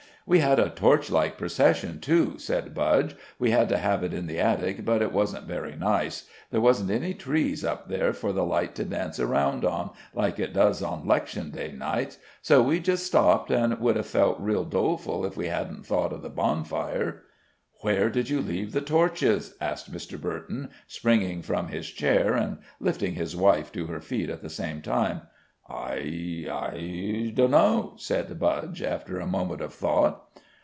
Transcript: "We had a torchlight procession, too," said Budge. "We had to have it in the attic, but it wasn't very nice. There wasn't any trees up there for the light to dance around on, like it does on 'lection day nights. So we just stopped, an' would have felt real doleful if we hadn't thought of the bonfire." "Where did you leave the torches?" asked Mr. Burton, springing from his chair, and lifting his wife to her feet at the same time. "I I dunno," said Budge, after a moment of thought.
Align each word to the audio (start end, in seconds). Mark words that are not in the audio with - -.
"We 0.27 0.37
had 0.39 0.59
a 0.59 0.69
torchlight 0.69 1.37
procession, 1.37 1.99
too," 1.99 2.35
said 2.37 2.75
Budge. 2.75 3.15
"We 3.39 3.51
had 3.51 3.67
to 3.69 3.77
have 3.77 4.03
it 4.03 4.13
in 4.13 4.27
the 4.27 4.39
attic, 4.39 4.85
but 4.85 5.01
it 5.01 5.11
wasn't 5.11 5.43
very 5.45 5.75
nice. 5.75 6.27
There 6.51 6.61
wasn't 6.61 6.91
any 6.91 7.15
trees 7.15 7.65
up 7.65 7.89
there 7.89 8.13
for 8.13 8.31
the 8.31 8.45
light 8.45 8.75
to 8.75 8.85
dance 8.85 9.19
around 9.19 9.65
on, 9.65 9.89
like 10.13 10.37
it 10.39 10.53
does 10.53 10.83
on 10.83 11.07
'lection 11.07 11.49
day 11.49 11.71
nights. 11.71 12.17
So 12.41 12.61
we 12.61 12.79
just 12.79 13.05
stopped, 13.05 13.51
an' 13.51 13.75
would 13.81 13.95
have 13.97 14.05
felt 14.07 14.39
real 14.39 14.63
doleful 14.63 15.25
if 15.25 15.35
we 15.35 15.47
hadn't 15.47 15.87
thought 15.87 16.13
of 16.13 16.21
the 16.21 16.29
bonfire." 16.29 17.23
"Where 17.81 18.09
did 18.11 18.29
you 18.29 18.41
leave 18.41 18.71
the 18.73 18.81
torches?" 18.81 19.55
asked 19.59 19.91
Mr. 19.91 20.21
Burton, 20.21 20.69
springing 20.87 21.41
from 21.41 21.69
his 21.69 21.89
chair, 21.89 22.35
and 22.35 22.59
lifting 22.79 23.15
his 23.15 23.35
wife 23.35 23.71
to 23.73 23.87
her 23.87 23.99
feet 23.99 24.29
at 24.29 24.43
the 24.43 24.49
same 24.51 24.81
time. 24.83 25.21
"I 25.69 26.47
I 26.51 27.31
dunno," 27.33 27.93
said 27.95 28.37
Budge, 28.37 28.81
after 28.81 29.21
a 29.21 29.25
moment 29.27 29.61
of 29.61 29.73
thought. 29.73 30.27